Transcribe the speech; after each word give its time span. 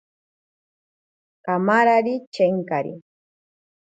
Kamari 1.45 2.13
chenkari. 2.33 2.93